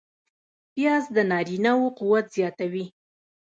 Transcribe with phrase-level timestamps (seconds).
[0.73, 2.85] پیاز د نارینه و قوت زیاتوي